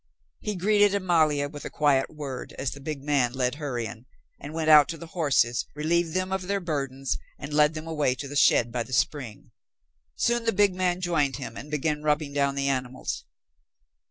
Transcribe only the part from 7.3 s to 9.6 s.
and led them away to the shed by the spring.